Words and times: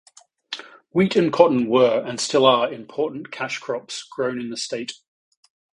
Wheat 0.89 1.15
and 1.15 1.31
cotton 1.31 1.67
were, 1.67 2.03
and 2.03 2.19
still 2.19 2.43
are, 2.47 2.73
important 2.73 3.29
cash 3.31 3.59
crops 3.59 4.01
grown 4.01 4.41
in 4.41 4.49
the 4.49 4.57
state. 4.57 4.93